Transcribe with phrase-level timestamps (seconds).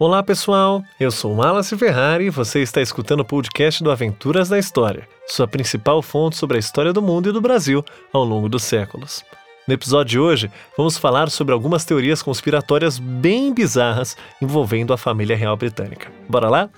[0.00, 4.56] Olá pessoal, eu sou Wallace Ferrari e você está escutando o podcast do Aventuras da
[4.56, 8.62] História, sua principal fonte sobre a história do mundo e do Brasil ao longo dos
[8.62, 9.24] séculos.
[9.66, 15.36] No episódio de hoje, vamos falar sobre algumas teorias conspiratórias bem bizarras envolvendo a família
[15.36, 16.12] real britânica.
[16.28, 16.70] Bora lá?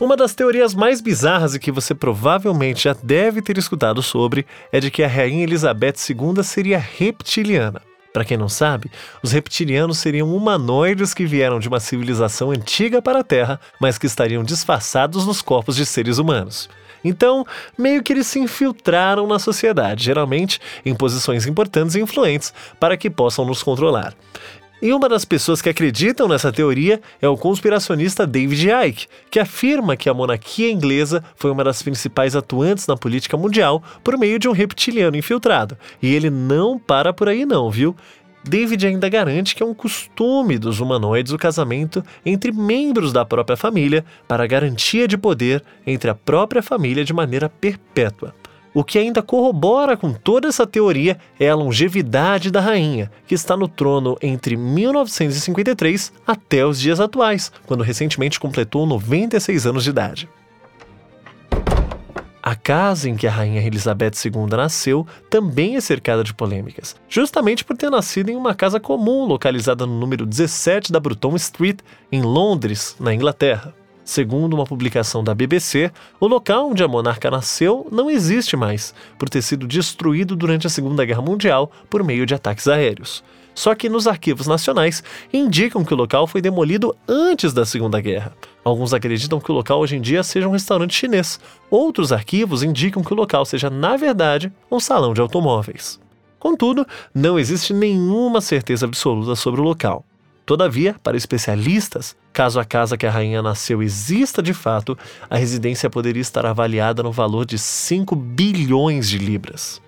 [0.00, 4.80] Uma das teorias mais bizarras e que você provavelmente já deve ter escutado sobre é
[4.80, 7.82] de que a rainha Elizabeth II seria reptiliana.
[8.10, 8.90] Para quem não sabe,
[9.22, 14.06] os reptilianos seriam humanoides que vieram de uma civilização antiga para a Terra, mas que
[14.06, 16.70] estariam disfarçados nos corpos de seres humanos.
[17.04, 17.46] Então,
[17.78, 23.10] meio que eles se infiltraram na sociedade, geralmente em posições importantes e influentes, para que
[23.10, 24.14] possam nos controlar.
[24.82, 29.94] E uma das pessoas que acreditam nessa teoria é o conspiracionista David Icke, que afirma
[29.94, 34.48] que a monarquia inglesa foi uma das principais atuantes na política mundial por meio de
[34.48, 35.76] um reptiliano infiltrado.
[36.00, 37.94] E ele não para por aí não, viu?
[38.42, 43.58] David ainda garante que é um costume dos humanoides o casamento entre membros da própria
[43.58, 48.34] família para garantia de poder entre a própria família de maneira perpétua.
[48.72, 53.56] O que ainda corrobora com toda essa teoria é a longevidade da rainha, que está
[53.56, 60.28] no trono entre 1953 até os dias atuais, quando recentemente completou 96 anos de idade.
[62.42, 67.64] A casa em que a rainha Elizabeth II nasceu também é cercada de polêmicas, justamente
[67.64, 72.22] por ter nascido em uma casa comum localizada no número 17 da Bruton Street, em
[72.22, 73.74] Londres, na Inglaterra.
[74.04, 79.28] Segundo uma publicação da BBC, o local onde a monarca nasceu não existe mais, por
[79.28, 83.22] ter sido destruído durante a Segunda Guerra Mundial por meio de ataques aéreos.
[83.54, 88.32] Só que nos arquivos nacionais indicam que o local foi demolido antes da Segunda Guerra.
[88.64, 91.38] Alguns acreditam que o local hoje em dia seja um restaurante chinês.
[91.70, 96.00] Outros arquivos indicam que o local seja, na verdade, um salão de automóveis.
[96.38, 100.04] Contudo, não existe nenhuma certeza absoluta sobre o local.
[100.50, 104.98] Todavia, para especialistas, caso a casa que a rainha nasceu exista de fato,
[105.30, 109.80] a residência poderia estar avaliada no valor de 5 bilhões de libras.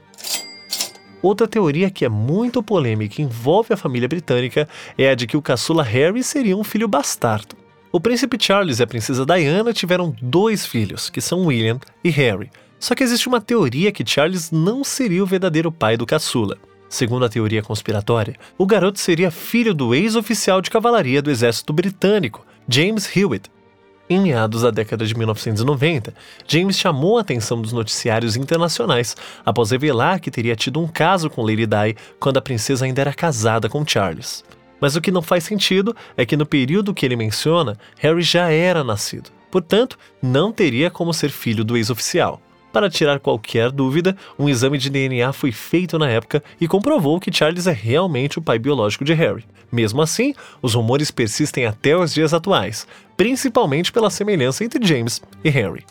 [1.21, 5.37] Outra teoria que é muito polêmica e envolve a família britânica é a de que
[5.37, 7.57] o caçula Harry seria um filho bastardo.
[7.91, 12.53] O príncipe Charles e a princesa Diana tiveram dois filhos, que são William e Harry.
[12.79, 16.57] Só que existe uma teoria que Charles não seria o verdadeiro pai do caçula.
[16.93, 22.45] Segundo a teoria conspiratória, o garoto seria filho do ex-oficial de cavalaria do exército britânico,
[22.69, 23.51] James Hewitt.
[24.11, 26.13] Em meados da década de 1990,
[26.47, 31.41] James chamou a atenção dos noticiários internacionais após revelar que teria tido um caso com
[31.41, 34.45] Lady Di quando a princesa ainda era casada com Charles.
[34.79, 38.51] Mas o que não faz sentido é que no período que ele menciona, Harry já
[38.51, 39.31] era nascido.
[39.51, 42.39] Portanto, não teria como ser filho do ex-oficial.
[42.73, 47.33] Para tirar qualquer dúvida, um exame de DNA foi feito na época e comprovou que
[47.33, 49.45] Charles é realmente o pai biológico de Harry.
[49.71, 55.51] Mesmo assim, os rumores persistem até os dias atuais, principalmente pela semelhança entre James e
[55.51, 55.85] Harry.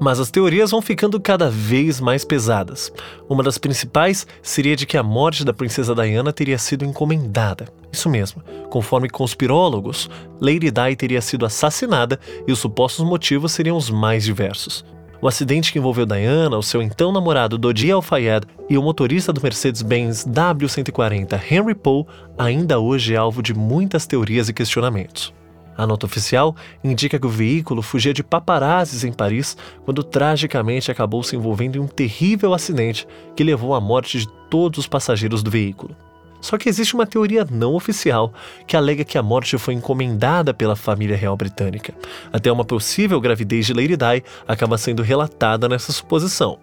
[0.00, 2.92] Mas as teorias vão ficando cada vez mais pesadas.
[3.28, 7.68] Uma das principais seria de que a morte da princesa Diana teria sido encomendada.
[7.92, 10.08] Isso mesmo, conforme conspirólogos,
[10.40, 14.84] Lady Di teria sido assassinada e os supostos motivos seriam os mais diversos.
[15.20, 19.42] O acidente que envolveu Diana, o seu então namorado Dodi Al-Fayed e o motorista do
[19.42, 22.04] Mercedes-Benz W140 Henry Poe
[22.38, 25.34] ainda hoje é alvo de muitas teorias e questionamentos.
[25.76, 31.24] A nota oficial indica que o veículo fugia de paparazzis em Paris quando tragicamente acabou
[31.24, 33.04] se envolvendo em um terrível acidente
[33.34, 35.96] que levou à morte de todos os passageiros do veículo.
[36.40, 38.32] Só que existe uma teoria não oficial
[38.66, 41.94] que alega que a morte foi encomendada pela família real britânica.
[42.32, 46.58] Até uma possível gravidez de Lady Di acaba sendo relatada nessa suposição.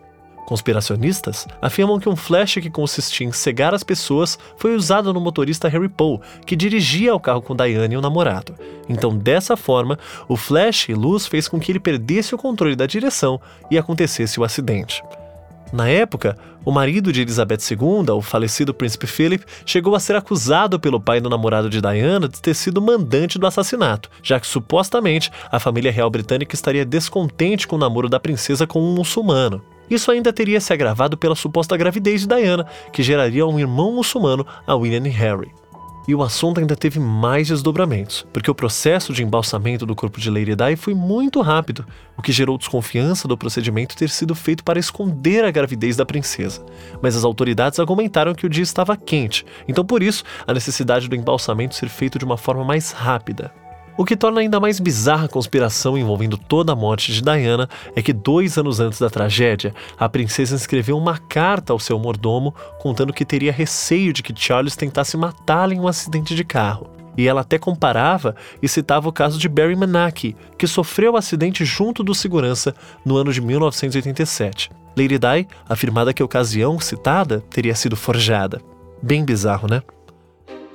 [0.46, 5.68] Conspiracionistas afirmam que um flash que consistia em cegar as pessoas foi usado no motorista
[5.68, 8.54] Harry Poe, que dirigia o carro com Diane e o namorado.
[8.88, 9.98] Então, dessa forma,
[10.28, 14.40] o flash e luz fez com que ele perdesse o controle da direção e acontecesse
[14.40, 15.02] o acidente.
[15.76, 20.80] Na época, o marido de Elizabeth II, o falecido príncipe Philip, chegou a ser acusado
[20.80, 25.30] pelo pai do namorado de Diana de ter sido mandante do assassinato, já que supostamente
[25.52, 29.62] a família real britânica estaria descontente com o namoro da princesa com um muçulmano.
[29.90, 34.48] Isso ainda teria se agravado pela suposta gravidez de Diana, que geraria um irmão muçulmano
[34.66, 35.52] a William e Harry.
[36.08, 40.30] E o assunto ainda teve mais desdobramentos, porque o processo de embalsamento do corpo de
[40.30, 41.86] Lady Di foi muito rápido,
[42.16, 46.64] o que gerou desconfiança do procedimento ter sido feito para esconder a gravidez da princesa.
[47.02, 51.16] Mas as autoridades argumentaram que o dia estava quente, então por isso a necessidade do
[51.16, 53.65] embalsamento ser feito de uma forma mais rápida.
[53.98, 58.02] O que torna ainda mais bizarra a conspiração envolvendo toda a morte de Diana é
[58.02, 63.14] que dois anos antes da tragédia, a princesa escreveu uma carta ao seu mordomo contando
[63.14, 66.90] que teria receio de que Charles tentasse matá-la em um acidente de carro.
[67.18, 71.18] E ela até comparava e citava o caso de Barry Manaki, que sofreu o um
[71.18, 72.76] acidente junto do segurança
[73.06, 74.72] no ano de 1987.
[74.98, 78.62] Lady Di afirmada que a ocasião citada teria sido forjada.
[79.02, 79.82] Bem bizarro, né?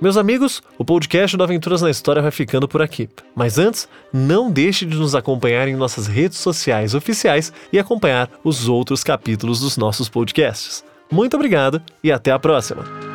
[0.00, 3.06] Meus amigos, o podcast do Aventuras na História vai ficando por aqui.
[3.36, 8.66] Mas antes, não deixe de nos acompanhar em nossas redes sociais oficiais e acompanhar os
[8.66, 10.82] outros capítulos dos nossos podcasts.
[11.12, 13.09] Muito obrigado e até a próxima!